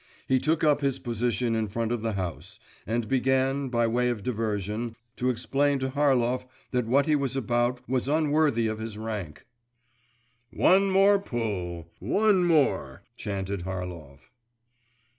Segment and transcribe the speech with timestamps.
[0.27, 4.23] He took up his position in front of the house, and began, by way of
[4.23, 9.45] diversion, to explain to Harlov that what he was about was unworthy of his rank.…
[10.49, 11.85] 'One more pull!
[11.99, 14.31] one more!' chanted Harlov.